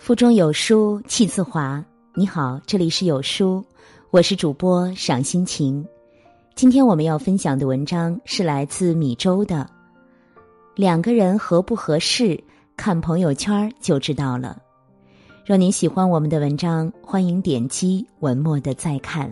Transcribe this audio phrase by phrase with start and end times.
[0.00, 1.84] 腹中有书气自华。
[2.14, 3.62] 你好，这里是有书，
[4.10, 5.86] 我是主播赏心情。
[6.54, 9.68] 今天我们要分享的文章是来自米粥的。
[10.74, 12.42] 两个人合不合适，
[12.78, 14.56] 看朋友圈就知道了。
[15.44, 19.30] 若您喜欢我们的文章，欢迎点击文末的再看。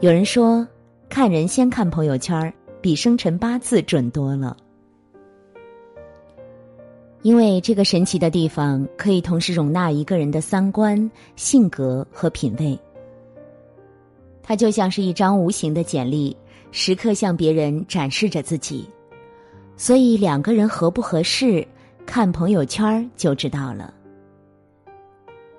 [0.00, 0.66] 有人说，
[1.08, 4.56] 看人先看朋友圈，比生辰八字准多了。
[7.24, 12.78] 因为这个神奇的地方可以同时容纳一个人的三观、性格和品味，
[14.42, 16.36] 它就像是一张无形的简历，
[16.70, 18.86] 时刻向别人展示着自己。
[19.74, 21.66] 所以两个人合不合适，
[22.04, 23.94] 看朋友圈就知道了。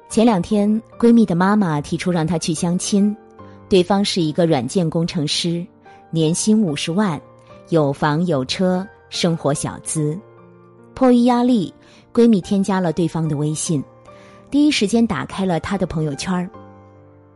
[0.07, 3.17] 前两天，闺蜜的妈妈提出让她去相亲，
[3.67, 5.65] 对方是一个软件工程师，
[6.11, 7.19] 年薪五十万，
[7.69, 10.15] 有房有车，生活小资。
[10.95, 11.71] 迫于压力，
[12.13, 13.83] 闺蜜添加了对方的微信，
[14.49, 16.49] 第一时间打开了他的朋友圈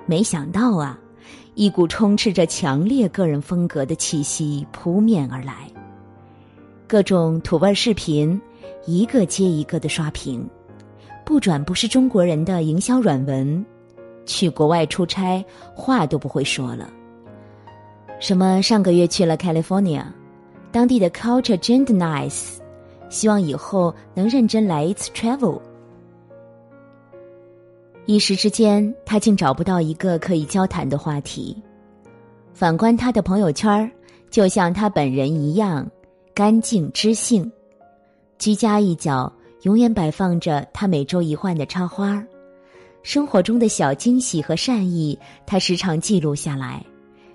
[0.06, 0.98] 没想到啊，
[1.56, 5.70] 一股充斥着强烈个人风格的气息扑面而来。
[6.88, 8.42] 各种土味视频，
[8.86, 10.50] 一个接一个的刷屏，
[11.26, 13.64] 不转不是中国人的营销软文，
[14.26, 16.90] 去国外出差话都不会说了。
[18.22, 20.04] 什么上个月去了 California，
[20.72, 22.59] 当地的 culture 真的 nice。
[23.10, 25.60] 希望以后能认真来一次 travel。
[28.06, 31.62] 一时之间，他竟找不到一个可以交谈的话题。
[32.54, 33.90] 反观他的朋友圈
[34.30, 35.90] 就像他本人一样，
[36.34, 37.52] 干净知性。
[38.38, 39.32] 居家一角
[39.64, 42.26] 永远摆放着他每周一换的插花
[43.04, 46.84] 生活中的小惊喜和善意，他时常记录下来，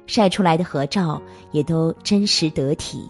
[0.07, 1.21] 晒出来的合照
[1.53, 3.09] 也都真实得体。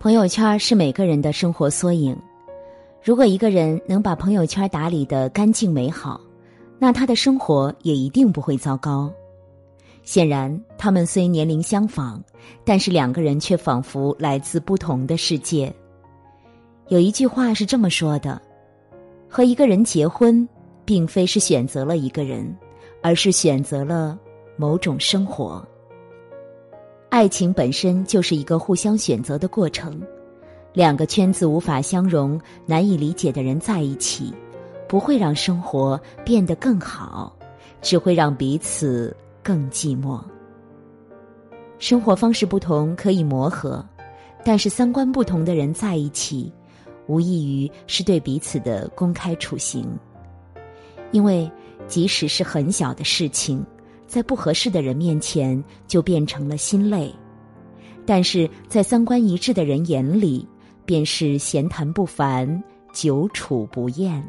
[0.00, 2.16] 朋友圈是每个人的生活缩影。
[3.04, 6.18] 如果一个人能把朋友圈打理的干净美好，
[6.78, 9.12] 那他的生活也一定不会糟糕。
[10.02, 12.18] 显然，他们虽年龄相仿，
[12.64, 15.70] 但是两个人却仿佛来自不同的世界。
[16.88, 18.40] 有一句话是这么说的：
[19.28, 20.48] 和一个人结婚，
[20.86, 22.56] 并非是选择了一个人，
[23.02, 24.18] 而是选择了
[24.56, 25.62] 某种生活。
[27.10, 30.00] 爱情本身就是一个互相选择的过程，
[30.72, 34.32] 两个圈子无法相容、难以理解的人在一起，
[34.88, 37.36] 不会让生活变得更好，
[37.82, 40.22] 只会让彼此更寂寞。
[41.80, 43.84] 生活方式不同可以磨合，
[44.44, 46.52] 但是三观不同的人在一起，
[47.08, 49.84] 无异于是对彼此的公开处刑，
[51.10, 51.50] 因为
[51.88, 53.66] 即使是很小的事情。
[54.10, 57.14] 在不合适的人面前，就变成了心累；
[58.04, 60.44] 但是在三观一致的人眼里，
[60.84, 62.60] 便是闲谈不烦，
[62.92, 64.28] 久处不厌。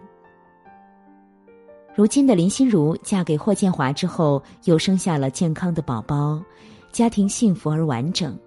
[1.95, 6.39] 如今的林心如嫁给霍建华之后，又生下了健康的宝宝，
[6.91, 8.37] 家庭幸福而完整。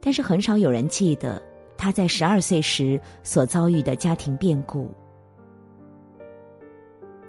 [0.00, 1.40] 但是很少有人记得
[1.76, 4.90] 她在十二岁时所遭遇的家庭变故。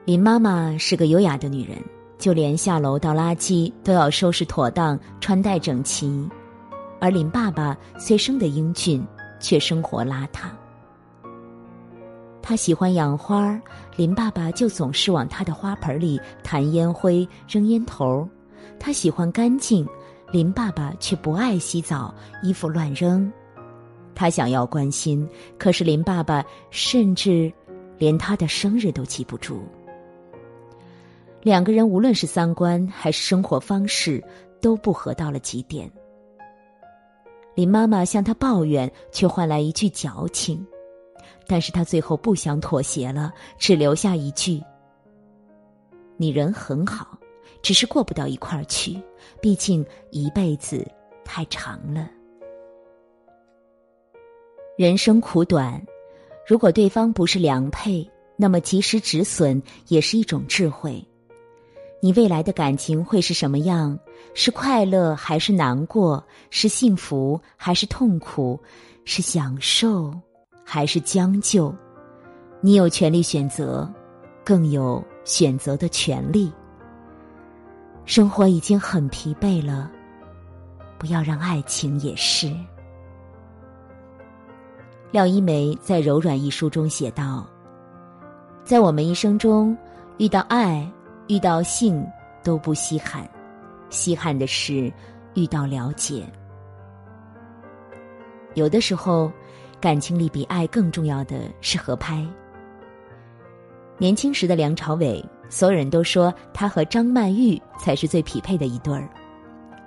[0.06, 1.78] 林妈妈是个优雅的女人。
[2.18, 6.28] 就连下楼倒垃圾都要收拾妥当、穿戴整齐，
[7.00, 9.06] 而林爸爸虽生得英俊，
[9.40, 10.50] 却生活邋遢。
[12.42, 13.60] 他喜欢养花，
[13.96, 18.28] 林爸爸就总是往他的花盆里弹烟灰、扔烟头。
[18.80, 19.88] 他喜欢干净，
[20.32, 23.32] 林爸爸却不爱洗澡，衣服乱扔。
[24.16, 25.28] 他想要关心，
[25.60, 27.52] 可是林爸爸甚至
[27.98, 29.62] 连他的生日都记不住。
[31.48, 34.22] 两个人无论是三观还是生活方式
[34.60, 35.90] 都不合到了极点。
[37.56, 40.68] 林妈妈向他抱怨，却换来一句矫情，
[41.48, 44.62] 但是他最后不想妥协了，只留下一句
[46.20, 47.18] ：“你人很好，
[47.62, 49.02] 只是过不到一块儿去，
[49.42, 50.86] 毕竟一辈子
[51.24, 52.12] 太长了。
[54.78, 55.82] 人生苦短，
[56.46, 58.06] 如果对方不是良配，
[58.36, 61.02] 那么及时止损也是一种智慧。”
[62.00, 63.98] 你未来的感情会是什么样？
[64.36, 66.24] 是快乐还是难过？
[66.52, 68.60] 是幸福还是痛苦？
[69.04, 70.14] 是享受
[70.64, 71.74] 还是将就？
[72.62, 73.92] 你有权利选择，
[74.46, 76.52] 更有选择的权利。
[78.06, 79.92] 生活已经很疲惫了，
[81.00, 82.56] 不要让爱情也是。
[85.10, 87.48] 廖一梅在《柔软》一书中写道
[88.64, 89.76] ：“在我们一生中，
[90.18, 90.88] 遇到爱。”
[91.28, 92.06] 遇到性
[92.44, 93.28] 都不稀罕，
[93.90, 94.92] 稀罕的是
[95.34, 96.26] 遇到了解。
[98.54, 99.32] 有的时候，
[99.80, 102.26] 感情里比爱更重要的是合拍。
[103.98, 109.10] 年轻时的梁朝伟，所有人都说他和张曼玉才是最匹配的一对儿，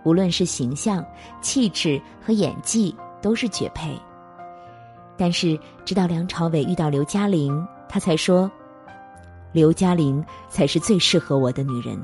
[0.05, 1.05] 无论是形象、
[1.41, 3.99] 气质和演技都是绝配。
[5.17, 8.51] 但是直到梁朝伟遇到刘嘉玲，他才说，
[9.53, 12.01] 刘嘉玲才是最适合我的女人，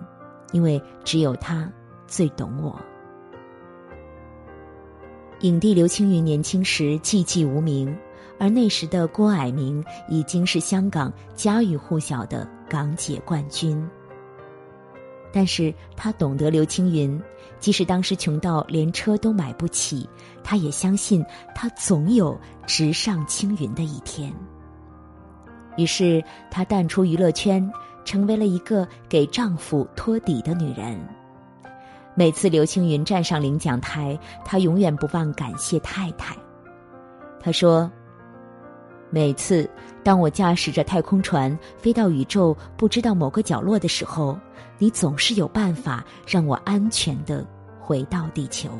[0.53, 1.71] 因为只有她
[2.07, 2.79] 最懂我。
[5.41, 7.95] 影帝刘青云年轻时寂寂无名，
[8.39, 13.87] 而那时的郭蔼明已经是香港家喻户晓的港姐冠军。
[15.33, 17.21] 但是他懂得刘青云，
[17.61, 20.09] 即使当时穷到连车都买不起，
[20.43, 21.23] 他也相信
[21.55, 24.33] 他总有直上青云的一天。
[25.77, 27.71] 于是她淡出娱乐圈，
[28.05, 30.99] 成为了一个给丈夫托底的女人。
[32.15, 36.35] 每次刘青云站上领奖台，她永远不忘感谢太太。
[37.41, 37.91] 他说
[39.11, 39.69] ：“每次
[40.03, 44.37] 当我驾驶着太空船飞到宇宙不知道某个角落的时候，
[44.79, 47.47] 你总是有办法让我安全的
[47.79, 48.71] 回到地球。”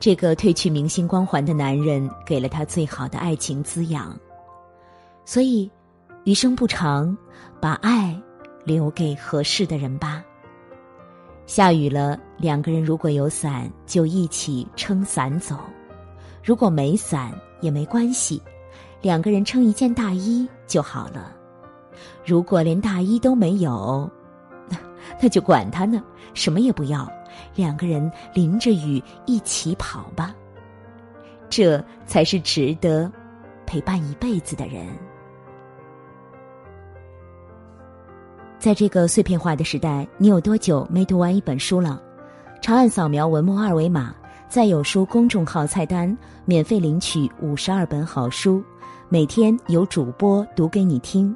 [0.00, 4.16] 这个褪去明星光环的男人给了他最好的爱情滋养，
[5.24, 5.68] 所以
[6.24, 7.16] 余生不长，
[7.60, 8.16] 把爱
[8.64, 10.22] 留给合适的人吧。
[11.46, 15.56] 下雨了，两个人如果有伞，就一起撑伞走；
[16.44, 18.40] 如果没伞也没关系，
[19.02, 21.34] 两个人撑一件大衣就好了。
[22.24, 24.08] 如果连大衣都没有，
[25.20, 26.00] 那就管他呢，
[26.34, 27.10] 什么也不要，
[27.54, 30.34] 两个人淋着雨一起跑吧。
[31.48, 33.10] 这才是值得
[33.66, 34.86] 陪伴一辈子的人。
[38.58, 42.02] 在这个碎片化的时代，你有多久没读完一本书了？
[42.60, 44.14] 长按扫描文末二维码，
[44.48, 46.14] 在有书公众号菜单
[46.44, 48.62] 免费领取五十二本好书，
[49.08, 51.34] 每天有主播读给你听。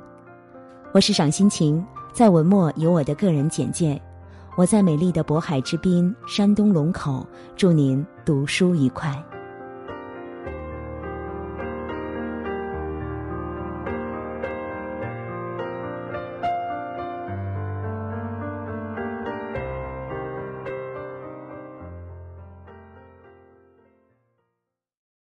[0.93, 1.83] 我是赏心情，
[2.13, 3.99] 在文末有我的个人简介。
[4.55, 7.27] 我在美丽的渤海之滨，山东龙口，
[7.57, 9.32] 祝您读书愉快。